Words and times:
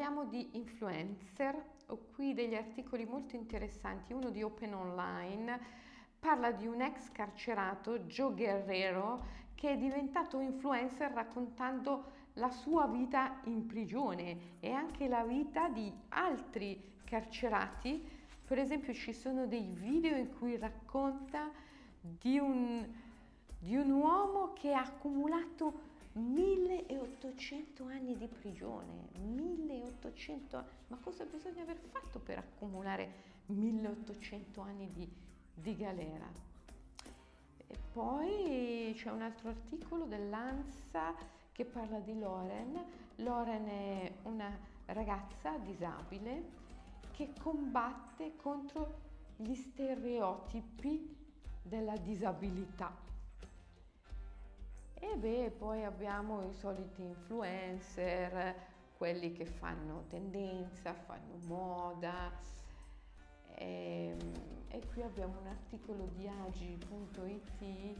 Parliamo 0.00 0.24
di 0.30 0.56
influencer, 0.56 1.62
ho 1.88 1.98
qui 2.14 2.32
degli 2.32 2.54
articoli 2.54 3.04
molto 3.04 3.36
interessanti, 3.36 4.14
uno 4.14 4.30
di 4.30 4.42
Open 4.42 4.72
Online 4.72 5.60
parla 6.18 6.52
di 6.52 6.66
un 6.66 6.80
ex 6.80 7.12
carcerato, 7.12 7.98
Joe 7.98 8.32
Guerrero, 8.32 9.22
che 9.54 9.72
è 9.72 9.76
diventato 9.76 10.40
influencer 10.40 11.10
raccontando 11.10 12.12
la 12.36 12.48
sua 12.48 12.86
vita 12.86 13.42
in 13.44 13.66
prigione 13.66 14.56
e 14.60 14.70
anche 14.72 15.06
la 15.06 15.22
vita 15.22 15.68
di 15.68 15.92
altri 16.08 16.82
carcerati. 17.04 18.02
Per 18.46 18.58
esempio 18.58 18.94
ci 18.94 19.12
sono 19.12 19.46
dei 19.46 19.68
video 19.70 20.16
in 20.16 20.34
cui 20.38 20.56
racconta 20.56 21.50
di 22.00 22.38
un, 22.38 22.88
di 23.58 23.76
un 23.76 23.90
uomo 23.90 24.54
che 24.54 24.72
ha 24.72 24.80
accumulato 24.80 25.88
1800 26.12 27.84
anni 27.84 28.16
di 28.16 28.26
prigione, 28.26 29.08
1800 29.18 30.64
ma 30.88 30.96
cosa 30.98 31.24
bisogna 31.24 31.62
aver 31.62 31.78
fatto 31.90 32.18
per 32.18 32.38
accumulare 32.38 33.28
1800 33.46 34.60
anni 34.60 34.90
di, 34.92 35.08
di 35.54 35.76
galera? 35.76 36.26
E 37.66 37.78
poi 37.92 38.92
c'è 38.96 39.10
un 39.10 39.22
altro 39.22 39.50
articolo 39.50 40.04
dell'ANSA 40.06 41.14
che 41.52 41.64
parla 41.64 42.00
di 42.00 42.18
Loren. 42.18 42.84
Loren 43.16 43.66
è 43.68 44.12
una 44.24 44.50
ragazza 44.86 45.56
disabile 45.58 46.58
che 47.12 47.32
combatte 47.40 48.34
contro 48.36 49.08
gli 49.36 49.54
stereotipi 49.54 51.16
della 51.62 51.96
disabilità 51.96 53.09
e 55.00 55.16
beh, 55.16 55.50
poi 55.58 55.84
abbiamo 55.84 56.46
i 56.46 56.52
soliti 56.52 57.02
influencer, 57.02 58.54
quelli 58.96 59.32
che 59.32 59.46
fanno 59.46 60.04
tendenza, 60.08 60.92
fanno 60.92 61.38
moda. 61.46 62.30
E, 63.54 64.14
ehm, 64.18 64.32
e 64.68 64.86
qui 64.92 65.02
abbiamo 65.02 65.40
un 65.40 65.46
articolo 65.48 66.06
di 66.14 66.28
agi.it 66.28 67.98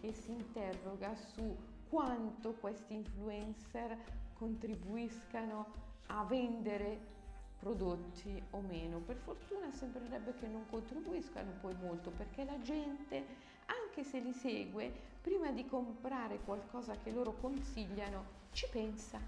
che 0.00 0.12
si 0.12 0.32
interroga 0.32 1.14
su 1.14 1.56
quanto 1.88 2.54
questi 2.54 2.94
influencer 2.94 3.96
contribuiscano 4.34 5.66
a 6.06 6.24
vendere 6.24 7.21
prodotti 7.62 8.42
o 8.50 8.60
meno. 8.60 8.98
Per 8.98 9.16
fortuna 9.16 9.70
sembrerebbe 9.70 10.34
che 10.34 10.48
non 10.48 10.66
contribuiscano 10.68 11.52
poi 11.60 11.74
molto 11.76 12.10
perché 12.10 12.44
la 12.44 12.60
gente, 12.60 13.24
anche 13.66 14.02
se 14.02 14.18
li 14.18 14.32
segue, 14.32 14.92
prima 15.20 15.52
di 15.52 15.64
comprare 15.64 16.40
qualcosa 16.40 16.96
che 16.96 17.12
loro 17.12 17.34
consigliano, 17.34 18.40
ci 18.50 18.66
pensa, 18.68 19.20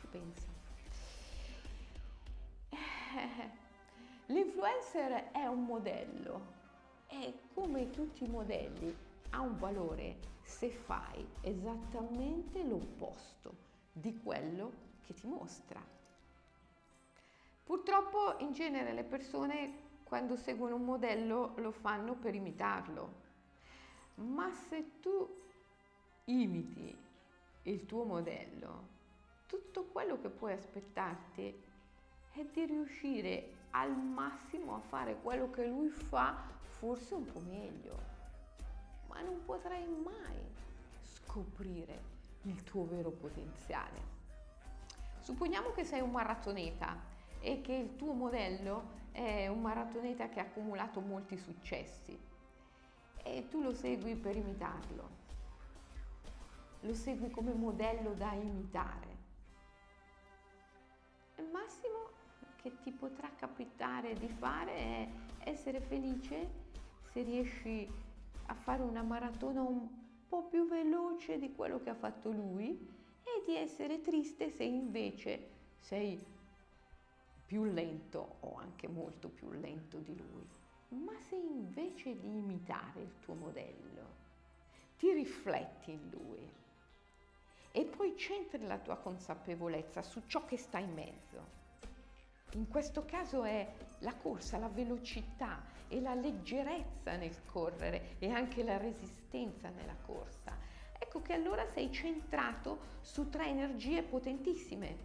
ci 0.00 0.06
pensa. 0.08 0.48
Eh, 2.70 3.50
l'influencer 4.26 5.30
è 5.30 5.46
un 5.46 5.64
modello 5.64 6.54
e 7.06 7.38
come 7.54 7.90
tutti 7.90 8.24
i 8.24 8.28
modelli 8.28 8.94
ha 9.30 9.40
un 9.40 9.56
valore 9.58 10.16
se 10.42 10.70
fai 10.70 11.24
esattamente 11.40 12.64
l'opposto 12.64 13.54
di 13.92 14.20
quello 14.20 14.72
che 15.06 15.14
ti 15.14 15.28
mostra. 15.28 15.80
Purtroppo 17.66 18.36
in 18.38 18.52
genere 18.52 18.92
le 18.92 19.02
persone 19.02 19.84
quando 20.04 20.36
seguono 20.36 20.76
un 20.76 20.84
modello 20.84 21.54
lo 21.56 21.72
fanno 21.72 22.14
per 22.14 22.32
imitarlo, 22.32 23.12
ma 24.14 24.52
se 24.52 25.00
tu 25.00 25.28
imiti 26.26 26.96
il 27.62 27.84
tuo 27.84 28.04
modello, 28.04 28.86
tutto 29.46 29.82
quello 29.86 30.20
che 30.20 30.28
puoi 30.28 30.52
aspettarti 30.52 31.62
è 32.34 32.44
di 32.44 32.66
riuscire 32.66 33.54
al 33.70 33.96
massimo 33.96 34.76
a 34.76 34.80
fare 34.80 35.16
quello 35.20 35.50
che 35.50 35.66
lui 35.66 35.88
fa, 35.88 36.36
forse 36.78 37.14
un 37.14 37.24
po' 37.24 37.40
meglio, 37.40 37.98
ma 39.08 39.20
non 39.22 39.44
potrai 39.44 39.84
mai 39.88 40.38
scoprire 41.02 42.00
il 42.42 42.62
tuo 42.62 42.86
vero 42.86 43.10
potenziale. 43.10 44.14
Supponiamo 45.18 45.72
che 45.72 45.82
sei 45.82 46.00
un 46.00 46.12
maratoneta 46.12 47.14
e 47.40 47.60
che 47.60 47.72
il 47.72 47.96
tuo 47.96 48.12
modello 48.12 48.94
è 49.12 49.48
un 49.48 49.60
maratoneta 49.60 50.28
che 50.28 50.40
ha 50.40 50.44
accumulato 50.44 51.00
molti 51.00 51.36
successi 51.36 52.18
e 53.22 53.48
tu 53.48 53.60
lo 53.60 53.72
segui 53.72 54.14
per 54.14 54.36
imitarlo, 54.36 55.08
lo 56.80 56.94
segui 56.94 57.30
come 57.30 57.52
modello 57.52 58.12
da 58.14 58.32
imitare. 58.32 59.24
Il 61.36 61.48
massimo 61.50 62.10
che 62.56 62.78
ti 62.82 62.92
potrà 62.92 63.30
capitare 63.36 64.14
di 64.14 64.28
fare 64.28 64.72
è 64.72 65.08
essere 65.38 65.80
felice 65.80 66.64
se 67.10 67.22
riesci 67.22 67.88
a 68.46 68.54
fare 68.54 68.82
una 68.82 69.02
maratona 69.02 69.62
un 69.62 69.88
po' 70.28 70.44
più 70.44 70.66
veloce 70.68 71.38
di 71.38 71.52
quello 71.54 71.80
che 71.80 71.90
ha 71.90 71.94
fatto 71.94 72.30
lui 72.30 72.78
e 73.22 73.42
di 73.44 73.56
essere 73.56 74.00
triste 74.00 74.50
se 74.50 74.64
invece 74.64 75.50
sei 75.78 76.34
più 77.46 77.64
lento 77.64 78.36
o 78.40 78.56
anche 78.56 78.88
molto 78.88 79.28
più 79.28 79.50
lento 79.52 79.98
di 79.98 80.16
lui. 80.16 80.46
Ma 80.88 81.12
se 81.28 81.36
invece 81.36 82.18
di 82.18 82.36
imitare 82.36 83.00
il 83.00 83.18
tuo 83.20 83.34
modello, 83.34 84.24
ti 84.98 85.12
rifletti 85.12 85.92
in 85.92 86.10
lui 86.10 86.48
e 87.72 87.84
poi 87.84 88.16
centri 88.16 88.66
la 88.66 88.78
tua 88.78 88.96
consapevolezza 88.96 90.02
su 90.02 90.22
ciò 90.26 90.44
che 90.44 90.56
sta 90.56 90.78
in 90.78 90.92
mezzo. 90.94 91.64
In 92.52 92.68
questo 92.68 93.04
caso 93.04 93.42
è 93.42 93.70
la 93.98 94.14
corsa, 94.14 94.56
la 94.56 94.68
velocità 94.68 95.62
e 95.88 96.00
la 96.00 96.14
leggerezza 96.14 97.16
nel 97.16 97.44
correre 97.44 98.16
e 98.18 98.30
anche 98.30 98.62
la 98.62 98.78
resistenza 98.78 99.68
nella 99.68 99.96
corsa. 100.06 100.56
Ecco 100.98 101.20
che 101.20 101.34
allora 101.34 101.66
sei 101.66 101.92
centrato 101.92 102.94
su 103.02 103.28
tre 103.28 103.48
energie 103.48 104.02
potentissime, 104.02 104.96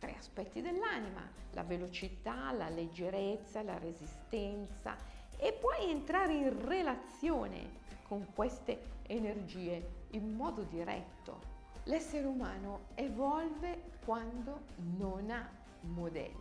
tre 0.00 0.16
aspetti 0.16 0.62
dell'anima, 0.62 1.30
la 1.52 1.62
velocità, 1.62 2.50
la 2.52 2.68
leggerezza, 2.70 3.62
la 3.62 3.78
resistenza 3.78 4.96
e 5.36 5.52
puoi 5.52 5.90
entrare 5.90 6.34
in 6.34 6.66
relazione 6.66 7.78
con 8.08 8.32
queste 8.34 8.98
energie 9.06 10.06
in 10.12 10.34
modo 10.34 10.62
diretto. 10.62 11.58
L'essere 11.84 12.26
umano 12.26 12.86
evolve 12.94 13.98
quando 14.04 14.62
non 14.96 15.30
ha 15.30 15.48
modelli 15.82 16.34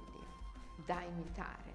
da 0.86 1.04
imitare, 1.04 1.74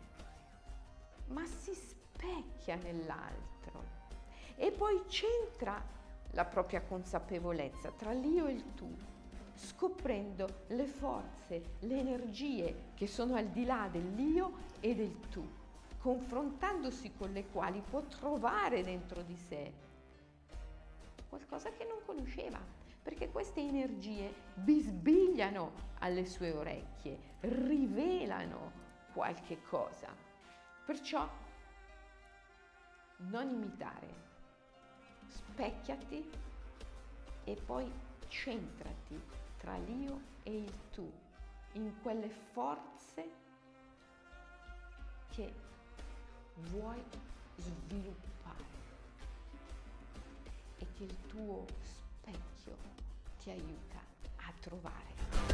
ma 1.28 1.44
si 1.44 1.74
specchia 1.74 2.76
nell'altro 2.76 3.84
e 4.56 4.70
poi 4.70 5.02
centra 5.08 5.82
la 6.30 6.44
propria 6.44 6.80
consapevolezza 6.80 7.90
tra 7.90 8.12
l'io 8.12 8.46
e 8.46 8.52
il 8.52 8.74
tu 8.74 9.12
scoprendo 9.54 10.64
le 10.68 10.86
forze, 10.86 11.76
le 11.80 11.98
energie 11.98 12.92
che 12.94 13.06
sono 13.06 13.34
al 13.34 13.48
di 13.48 13.64
là 13.64 13.88
dell'io 13.90 14.52
e 14.80 14.94
del 14.94 15.18
tu, 15.30 15.48
confrontandosi 15.98 17.12
con 17.16 17.32
le 17.32 17.46
quali 17.46 17.80
può 17.80 18.02
trovare 18.02 18.82
dentro 18.82 19.22
di 19.22 19.36
sé 19.36 19.72
qualcosa 21.28 21.72
che 21.72 21.84
non 21.84 21.98
conosceva, 22.04 22.60
perché 23.02 23.28
queste 23.28 23.60
energie 23.60 24.32
bisbigliano 24.54 25.72
alle 25.98 26.26
sue 26.26 26.52
orecchie, 26.52 27.18
rivelano 27.40 28.70
qualche 29.12 29.60
cosa. 29.62 30.08
Perciò 30.84 31.28
non 33.16 33.48
imitare, 33.48 34.06
specchiati 35.26 36.30
e 37.44 37.56
poi 37.56 37.90
centrati 38.28 39.20
tra 39.64 39.78
l'io 39.78 40.20
e 40.42 40.54
il 40.54 40.72
tu, 40.90 41.10
in 41.72 41.90
quelle 42.02 42.28
forze 42.52 43.30
che 45.30 45.54
vuoi 46.68 47.02
sviluppare 47.56 48.62
e 50.76 50.86
che 50.92 51.04
il 51.04 51.16
tuo 51.28 51.64
specchio 51.80 52.76
ti 53.38 53.48
aiuta 53.48 54.00
a 54.36 54.52
trovare. 54.60 55.53